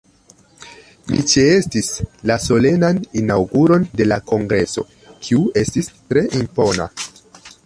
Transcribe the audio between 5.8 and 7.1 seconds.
tre impona.